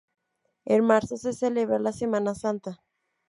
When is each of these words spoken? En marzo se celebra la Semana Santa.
En 0.65 0.83
marzo 0.83 1.15
se 1.15 1.31
celebra 1.31 1.77
la 1.77 1.91
Semana 1.93 2.33
Santa. 2.33 2.81